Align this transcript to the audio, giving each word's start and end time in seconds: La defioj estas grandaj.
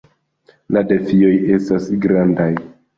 La 0.77 0.83
defioj 0.93 1.31
estas 1.59 1.89
grandaj. 2.09 2.53